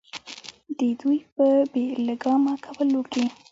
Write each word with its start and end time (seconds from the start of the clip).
د 0.77 0.79
دوي 0.99 1.19
پۀ 1.33 1.47
بې 1.71 1.85
لګامه 2.07 2.53
کولو 2.65 3.01
کښې 3.11 3.25